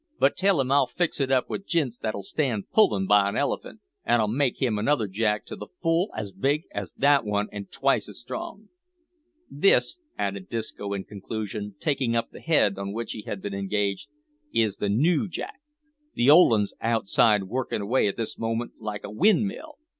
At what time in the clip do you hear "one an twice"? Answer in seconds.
7.23-8.09